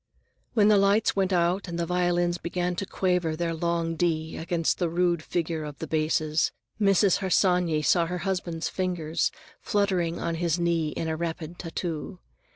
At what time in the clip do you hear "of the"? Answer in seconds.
5.63-5.85